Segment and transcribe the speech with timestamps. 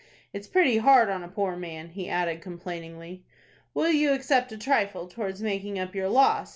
[0.33, 3.23] It's pretty hard on a poor man," he added, complainingly.
[3.75, 6.49] "Will you accept a trifle towards making up your loss?"